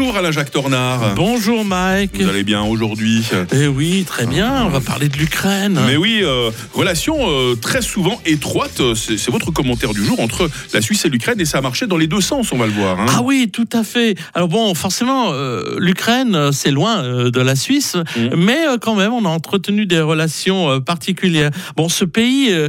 Bonjour 0.00 0.16
Alain 0.16 0.30
Jacques 0.32 0.50
Tornard. 0.50 1.14
Bonjour 1.14 1.62
Mike. 1.62 2.22
Vous 2.22 2.28
allez 2.30 2.42
bien 2.42 2.62
aujourd'hui? 2.62 3.22
Eh 3.52 3.66
oui, 3.66 4.04
très 4.06 4.24
bien. 4.26 4.64
On 4.64 4.70
va 4.70 4.80
parler 4.80 5.10
de 5.10 5.16
l'Ukraine. 5.18 5.78
Mais 5.86 5.96
oui, 5.98 6.20
euh, 6.22 6.50
relation 6.72 7.16
euh, 7.28 7.54
très 7.54 7.82
souvent 7.82 8.18
étroite, 8.24 8.80
c'est 8.94 9.18
c'est 9.18 9.30
votre 9.30 9.50
commentaire 9.50 9.92
du 9.92 10.02
jour, 10.02 10.18
entre 10.20 10.48
la 10.72 10.80
Suisse 10.80 11.04
et 11.04 11.10
l'Ukraine, 11.10 11.38
et 11.38 11.44
ça 11.44 11.58
a 11.58 11.60
marché 11.60 11.86
dans 11.86 11.98
les 11.98 12.06
deux 12.06 12.22
sens, 12.22 12.50
on 12.50 12.56
va 12.56 12.64
le 12.66 12.72
voir. 12.72 12.98
hein. 12.98 13.06
Ah 13.10 13.20
oui, 13.22 13.50
tout 13.52 13.68
à 13.74 13.84
fait. 13.84 14.14
Alors 14.32 14.48
bon, 14.48 14.72
forcément, 14.74 15.32
euh, 15.34 15.76
l'Ukraine, 15.78 16.34
euh, 16.34 16.50
c'est 16.50 16.70
loin 16.70 17.04
euh, 17.04 17.30
de 17.30 17.40
la 17.42 17.54
Suisse, 17.54 17.96
Mhm. 18.16 18.30
mais 18.38 18.66
euh, 18.68 18.78
quand 18.80 18.94
même, 18.94 19.12
on 19.12 19.26
a 19.26 19.28
entretenu 19.28 19.84
des 19.84 20.00
relations 20.00 20.70
euh, 20.70 20.80
particulières. 20.80 21.50
Bon, 21.76 21.90
ce 21.90 22.06
pays 22.06 22.48
euh, 22.52 22.68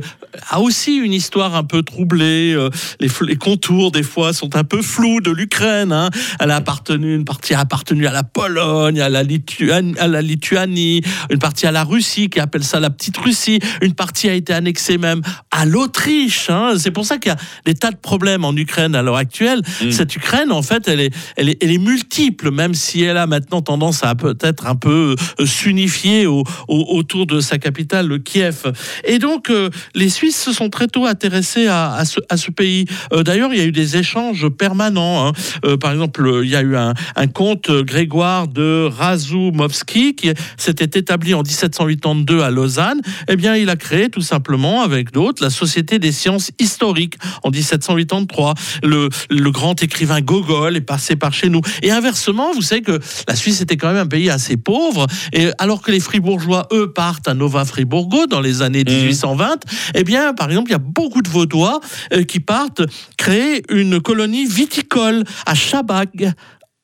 a 0.49 0.59
aussi 0.59 0.97
une 0.97 1.13
histoire 1.13 1.55
un 1.55 1.63
peu 1.63 1.81
troublée. 1.81 2.53
euh, 2.53 2.69
les 2.99 3.37
contours, 3.37 3.91
des 3.93 4.03
fois, 4.03 4.33
sont 4.33 4.57
un 4.57 4.65
peu 4.65 4.81
flous 4.81 5.21
de 5.21 5.31
l'Ukraine. 5.31 5.93
hein. 5.93 6.09
Elle 6.41 6.51
a 6.51 6.57
appartenu, 6.57 7.20
une 7.21 7.25
partie 7.25 7.53
a 7.53 7.59
appartenu 7.59 8.07
à 8.07 8.11
la 8.11 8.23
Pologne, 8.23 8.99
à 8.99 9.07
la, 9.09 9.21
Lituanie, 9.21 9.93
à 9.99 10.07
la 10.07 10.21
Lituanie, 10.23 11.01
une 11.29 11.37
partie 11.37 11.67
à 11.67 11.71
la 11.71 11.83
Russie, 11.83 12.29
qui 12.31 12.39
appelle 12.39 12.63
ça 12.63 12.79
la 12.79 12.89
petite 12.89 13.15
Russie. 13.17 13.59
Une 13.83 13.93
partie 13.93 14.27
a 14.27 14.33
été 14.33 14.53
annexée 14.53 14.97
même 14.97 15.21
à 15.51 15.65
l'Autriche. 15.65 16.49
hein. 16.49 16.73
C'est 16.77 16.89
pour 16.89 17.05
ça 17.05 17.19
qu'il 17.19 17.29
y 17.31 17.35
a 17.35 17.37
des 17.65 17.75
tas 17.75 17.91
de 17.91 17.97
problèmes 17.97 18.43
en 18.43 18.55
Ukraine 18.55 18.95
à 18.95 19.03
l'heure 19.03 19.17
actuelle. 19.17 19.61
Mm. 19.83 19.91
Cette 19.91 20.15
Ukraine, 20.15 20.51
en 20.51 20.63
fait, 20.63 20.87
elle 20.87 20.99
est, 20.99 21.13
elle, 21.37 21.49
est, 21.49 21.57
elle 21.63 21.71
est 21.71 21.77
multiple, 21.77 22.49
même 22.49 22.73
si 22.73 23.03
elle 23.03 23.17
a 23.17 23.27
maintenant 23.27 23.61
tendance 23.61 24.03
à 24.03 24.15
peut-être 24.15 24.65
un 24.65 24.75
peu 24.75 25.15
euh, 25.39 25.45
s'unifier 25.45 26.25
au- 26.25 26.43
au- 26.67 26.85
autour 26.97 27.27
de 27.27 27.39
sa 27.39 27.59
capitale, 27.59 28.07
le 28.07 28.17
Kiev. 28.17 28.63
Et 29.05 29.19
donc, 29.19 29.51
euh, 29.51 29.69
les 29.93 30.09
Suisses 30.09 30.41
se 30.41 30.53
sont 30.53 30.69
très 30.71 30.87
tôt 30.87 31.05
intéressés 31.05 31.67
à, 31.67 31.93
à 31.93 32.05
ce, 32.05 32.19
à 32.29 32.37
ce 32.37 32.49
pays. 32.49 32.85
Euh, 33.13 33.21
D'ailleurs, 33.21 33.53
il 33.53 33.59
y 33.59 33.61
a 33.61 33.65
eu 33.65 33.71
des 33.71 33.97
échanges 33.97 34.49
permanents. 34.49 35.27
hein. 35.27 35.33
Euh, 35.65 35.77
par 35.77 35.91
exemple, 35.91 36.41
il 36.43 36.49
y 36.49 36.55
a 36.55 36.61
eu 36.61 36.75
un, 36.75 36.93
un 37.15 37.27
comte 37.27 37.69
euh, 37.69 37.83
Grégoire 37.83 38.47
de 38.47 38.89
Razumovski 38.91 40.15
qui 40.15 40.31
s'était 40.57 40.99
établi 40.99 41.33
en 41.33 41.43
1782 41.43 42.41
à 42.41 42.51
Lausanne. 42.51 43.01
Eh 43.27 43.35
bien, 43.35 43.55
il 43.55 43.69
a 43.69 43.75
créé 43.75 44.09
tout 44.09 44.21
simplement, 44.21 44.81
avec 44.81 45.11
d'autres, 45.11 45.43
la 45.43 45.49
Société 45.49 45.99
des 45.99 46.11
sciences 46.11 46.51
historiques 46.59 47.15
en 47.43 47.49
1783. 47.49 48.53
Le, 48.83 49.09
le 49.29 49.51
grand 49.51 49.81
écrivain 49.81 50.21
Gogol 50.21 50.75
est 50.75 50.81
passé 50.81 51.15
par 51.15 51.33
chez 51.33 51.49
nous. 51.49 51.61
Et 51.81 51.91
inversement, 51.91 52.51
vous 52.53 52.61
savez 52.61 52.81
que 52.81 52.99
la 53.27 53.35
Suisse 53.35 53.61
était 53.61 53.77
quand 53.77 53.87
même 53.87 53.97
un 53.97 54.07
pays 54.07 54.29
assez 54.29 54.57
pauvre. 54.57 55.07
Et 55.33 55.49
alors 55.57 55.81
que 55.81 55.91
les 55.91 55.99
Fribourgeois, 55.99 56.67
eux, 56.71 56.91
partent 56.91 57.27
à 57.27 57.33
Nova 57.33 57.65
Friburgo 57.65 58.27
dans 58.27 58.41
les 58.41 58.61
années 58.61 58.83
1820, 58.83 59.65
eh 59.95 60.03
bien, 60.03 60.33
par 60.33 60.49
exemple, 60.49 60.69
il 60.69 60.73
y 60.73 60.75
a 60.75 60.79
beaucoup 60.79 61.21
de 61.21 61.29
Vaudois 61.29 61.79
euh, 62.13 62.23
qui 62.23 62.39
partent 62.39 62.81
créer 63.17 63.63
une 63.69 64.01
colonie 64.01 64.45
viticole 64.45 65.23
à 65.45 65.55
Chabag. 65.55 66.33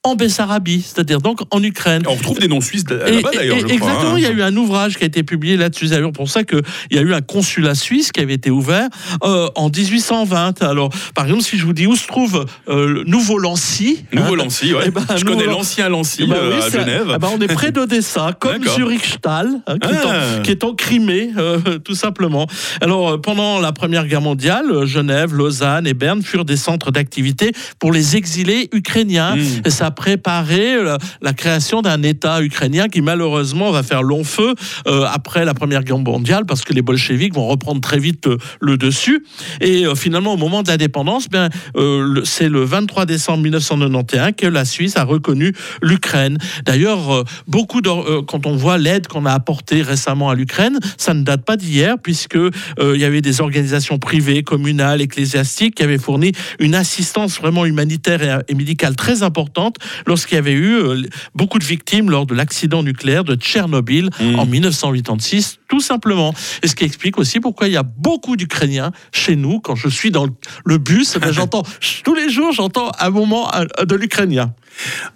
En 0.07 0.15
Bessarabie, 0.15 0.81
c'est-à-dire 0.81 1.19
donc 1.19 1.39
en 1.51 1.61
Ukraine. 1.61 2.03
On 2.07 2.13
retrouve 2.15 2.39
des 2.39 2.47
noms 2.47 2.61
suisses 2.61 2.85
là-bas 2.89 3.29
d'ailleurs, 3.33 3.57
je 3.57 3.63
crois. 3.63 3.73
exactement, 3.73 4.11
hein. 4.13 4.17
il 4.17 4.23
y 4.23 4.25
a 4.25 4.31
eu 4.31 4.41
un 4.41 4.55
ouvrage 4.55 4.97
qui 4.97 5.03
a 5.03 5.07
été 5.07 5.23
publié 5.23 5.57
là-dessus. 5.57 5.87
C'est 5.89 6.11
pour 6.13 6.29
ça 6.29 6.43
qu'il 6.43 6.61
y 6.91 6.97
a 6.97 7.01
eu 7.01 7.13
un 7.13 7.21
consulat 7.21 7.75
suisse 7.75 8.11
qui 8.13 8.21
avait 8.21 8.33
été 8.35 8.49
ouvert 8.49 8.87
euh, 9.23 9.49
en 9.55 9.69
1820. 9.69 10.61
Alors, 10.63 10.89
par 11.13 11.25
exemple, 11.25 11.43
si 11.43 11.57
je 11.57 11.65
vous 11.65 11.73
dis 11.73 11.87
où 11.87 11.95
se 11.95 12.07
trouve 12.07 12.45
euh, 12.69 12.87
le 12.87 13.03
Nouveau-Lancy. 13.03 14.05
Nouveau 14.13 14.33
hein, 14.33 14.37
Lancy, 14.37 14.73
ouais. 14.73 14.83
Eh 14.87 14.91
ben, 14.91 15.01
je 15.15 15.23
connais 15.25 15.43
Nouveau- 15.43 15.57
l'ancien 15.57 15.89
Lancy 15.89 16.21
eh 16.23 16.27
ben 16.27 16.35
euh, 16.35 16.51
oui, 16.53 16.59
à 16.59 16.69
c'est- 16.69 16.79
Genève. 16.79 17.11
eh 17.13 17.17
ben, 17.17 17.29
on 17.37 17.41
est 17.41 17.47
près 17.53 17.71
d'Odessa, 17.71 18.31
comme 18.39 18.59
D'accord. 18.59 18.75
Zurichsthal, 18.75 19.61
hein, 19.67 19.77
qui, 19.79 19.89
est 19.89 19.97
Ah. 20.03 20.37
en, 20.39 20.41
qui 20.43 20.51
est 20.51 20.63
en 20.63 20.73
Crimée, 20.73 21.31
tout 21.83 21.95
simplement. 21.95 22.47
Alors, 22.81 23.19
pendant 23.21 23.59
la 23.59 23.71
Première 23.73 24.05
Guerre 24.07 24.21
mondiale, 24.21 24.85
Genève, 24.85 25.33
Lausanne 25.35 25.85
et 25.87 25.93
Berne 25.93 26.21
furent 26.23 26.45
des 26.45 26.57
centres 26.57 26.91
d'activité 26.91 27.51
pour 27.79 27.91
les 27.91 28.15
exilés 28.15 28.69
ukrainiens. 28.73 29.35
Mm. 29.35 29.41
Et 29.65 29.69
ça 29.69 29.87
a 29.87 29.91
préparé 29.97 30.75
euh, 30.75 30.97
la, 31.21 31.33
création 31.33 31.81
d'un 31.81 32.03
État 32.03 32.41
ukrainien 32.41 32.87
qui, 32.87 33.01
malheureusement, 33.01 33.71
va 33.71 33.81
faire 33.81 34.03
long 34.03 34.23
feu 34.23 34.53
euh, 34.87 35.05
après 35.11 35.43
la 35.43 35.55
Première 35.55 35.83
Guerre 35.83 35.97
mondiale 35.97 36.45
parce 36.45 36.61
que 36.61 36.71
les 36.71 36.83
bolcheviks 36.83 37.33
vont 37.33 37.47
reprendre 37.47 37.81
très 37.81 37.97
vite 37.97 38.27
euh, 38.27 38.37
le 38.61 38.77
dessus. 38.77 39.25
Et 39.59 39.85
finalement, 39.95 40.33
au 40.33 40.37
moment 40.37 40.61
de 40.61 40.69
l'indépendance, 40.69 41.27
le- 41.75 42.21
c'est 42.23 42.47
le 42.47 42.63
23 42.63 43.05
décembre 43.07 43.41
1991 43.43 44.33
que 44.37 44.45
la 44.45 44.65
Suisse 44.65 44.97
a 44.97 45.03
reconnu 45.03 45.53
l'Ukraine. 45.81 46.37
D'ailleurs, 46.65 47.23
beaucoup 47.47 47.81
de, 47.81 48.21
quand 48.21 48.45
on 48.45 48.55
voit 48.55 48.77
l'aide 48.77 49.07
qu'on 49.07 49.25
a 49.25 49.31
apportée 49.31 49.81
récemment 49.81 50.29
à 50.29 50.35
l'Ukraine, 50.35 50.77
ça 50.97 51.15
ne 51.15 51.23
date 51.23 51.43
pas 51.43 51.57
d'hier 51.57 51.95
puisque 52.01 52.37
il 52.37 52.99
y 52.99 53.05
avait 53.05 53.21
des 53.21 53.41
organisations 53.41 53.97
privées, 53.97 54.43
communales, 54.43 55.01
ecclésiastiques 55.01 55.75
qui 55.75 55.83
avaient 55.83 55.97
fourni 55.97 56.33
une 56.59 56.75
assistance 56.75 57.39
vraiment 57.39 57.65
humanitaire 57.65 58.43
et 58.47 58.53
médicale 58.53 58.95
très 58.95 59.23
importante 59.23 59.77
lorsqu'il 60.05 60.35
y 60.35 60.39
avait 60.39 60.53
eu 60.53 60.75
euh, 60.75 61.01
beaucoup 61.35 61.59
de 61.59 61.63
victimes 61.65 62.09
lors 62.09 62.25
de 62.25 62.33
l'accident 62.35 62.83
nucléaire 62.83 63.23
de 63.23 63.35
Tchernobyl 63.35 64.09
Mm. 64.19 64.39
en 64.39 64.45
1986, 64.45 65.59
tout 65.67 65.81
simplement. 65.81 66.33
Et 66.63 66.67
ce 66.67 66.75
qui 66.75 66.83
explique 66.83 67.17
aussi 67.17 67.39
pourquoi 67.39 67.67
il 67.67 67.73
y 67.73 67.77
a 67.77 67.83
beaucoup 67.83 68.35
d'Ukrainiens 68.35 68.91
chez 69.11 69.35
nous. 69.35 69.59
Quand 69.59 69.75
je 69.75 69.89
suis 69.89 70.11
dans 70.11 70.25
le- 70.65 70.77
bus, 70.77 71.13
eh 71.15 71.19
ben, 71.19 71.31
j'entends 71.31 71.63
tous 72.03 72.13
les 72.15 72.29
jours, 72.29 72.51
j'entends 72.51 72.91
un 72.99 73.09
moment 73.09 73.49
euh, 73.55 73.85
de 73.85 73.95
l'ukrainien. 73.95 74.53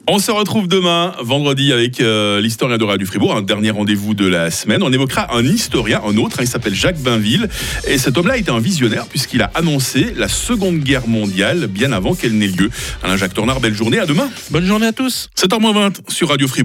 On 0.07 0.17
se 0.17 0.31
retrouve 0.31 0.67
demain, 0.67 1.13
vendredi, 1.21 1.71
avec 1.71 2.01
euh, 2.01 2.41
l'historien 2.41 2.77
de 2.79 2.83
Radio 2.83 3.05
Fribourg, 3.05 3.35
un 3.35 3.43
dernier 3.43 3.69
rendez-vous 3.69 4.15
de 4.15 4.25
la 4.25 4.49
semaine. 4.49 4.81
On 4.81 4.91
évoquera 4.91 5.35
un 5.35 5.45
historien, 5.45 6.01
un 6.03 6.17
autre, 6.17 6.39
hein, 6.39 6.43
il 6.43 6.47
s'appelle 6.47 6.73
Jacques 6.73 6.99
Bainville. 6.99 7.47
Et 7.87 7.99
cet 7.99 8.17
homme-là 8.17 8.37
était 8.37 8.49
un 8.49 8.59
visionnaire 8.59 9.05
puisqu'il 9.05 9.41
a 9.43 9.51
annoncé 9.53 10.13
la 10.17 10.27
Seconde 10.27 10.79
Guerre 10.79 11.07
mondiale 11.07 11.67
bien 11.67 11.91
avant 11.91 12.15
qu'elle 12.15 12.37
n'ait 12.37 12.47
lieu. 12.47 12.71
Alain 13.03 13.17
Jacques 13.17 13.35
Tornard, 13.35 13.59
belle 13.59 13.75
journée, 13.75 13.99
à 13.99 14.05
demain. 14.07 14.29
Bonne 14.49 14.65
journée 14.65 14.87
à 14.87 14.93
tous. 14.93 15.29
7h20 15.37 16.09
sur 16.09 16.29
Radio 16.29 16.47
Fribourg. 16.47 16.59